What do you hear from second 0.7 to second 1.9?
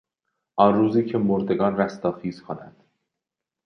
روزی که مردگان